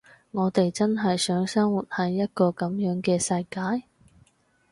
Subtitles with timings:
[0.31, 3.85] 我哋真係想生活喺一個噉樣嘅世界？